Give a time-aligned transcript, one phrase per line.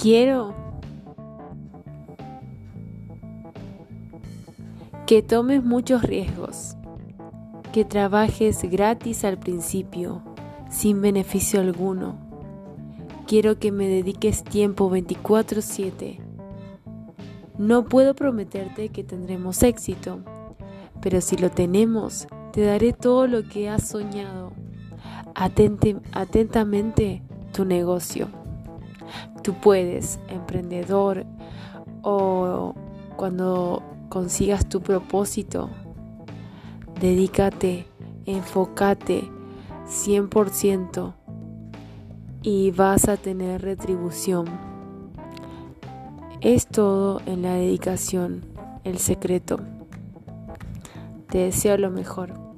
[0.00, 0.54] Quiero
[5.06, 6.74] que tomes muchos riesgos,
[7.70, 10.22] que trabajes gratis al principio,
[10.70, 12.16] sin beneficio alguno.
[13.26, 16.18] Quiero que me dediques tiempo 24/7.
[17.58, 20.20] No puedo prometerte que tendremos éxito,
[21.02, 24.52] pero si lo tenemos, te daré todo lo que has soñado.
[25.34, 28.39] atentamente tu negocio.
[29.42, 31.24] Tú puedes, emprendedor,
[32.02, 32.74] o
[33.16, 35.70] cuando consigas tu propósito,
[37.00, 37.86] dedícate,
[38.26, 39.30] enfócate
[39.86, 41.14] 100%
[42.42, 44.46] y vas a tener retribución.
[46.40, 48.44] Es todo en la dedicación,
[48.84, 49.60] el secreto.
[51.28, 52.49] Te deseo lo mejor.